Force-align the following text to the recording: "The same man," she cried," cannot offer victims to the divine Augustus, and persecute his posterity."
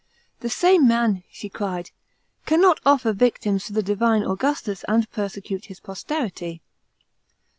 "The 0.41 0.49
same 0.49 0.87
man," 0.87 1.21
she 1.29 1.47
cried," 1.47 1.91
cannot 2.47 2.79
offer 2.87 3.13
victims 3.13 3.65
to 3.67 3.73
the 3.73 3.83
divine 3.83 4.23
Augustus, 4.23 4.83
and 4.87 5.07
persecute 5.11 5.65
his 5.65 5.79
posterity." 5.79 6.63